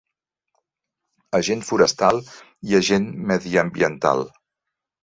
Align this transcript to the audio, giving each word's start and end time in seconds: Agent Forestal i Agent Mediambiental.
Agent 1.39 1.63
Forestal 1.69 2.23
i 2.71 2.79
Agent 2.81 3.09
Mediambiental. 3.35 4.27